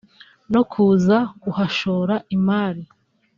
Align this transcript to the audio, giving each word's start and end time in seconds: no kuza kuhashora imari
no 0.53 0.61
kuza 0.71 1.17
kuhashora 1.41 2.15
imari 2.35 2.83